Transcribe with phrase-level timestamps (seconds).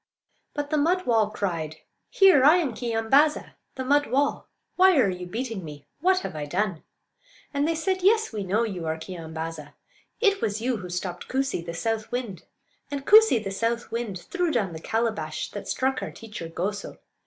[0.55, 1.75] But the mud wall cried:
[2.09, 2.43] "Here!
[2.43, 4.47] I am Keeyambaa'za, the mud wall.
[4.75, 5.85] Why are you beating me?
[5.99, 6.81] What have I done?"
[7.53, 9.73] And they said: "Yes, we know you are Keeyambaaza;
[10.19, 12.41] it was you who stopped Koosee, the south wind;
[12.89, 16.97] and Koosee, the south wind, threw down the calabash that struck our teacher Goso.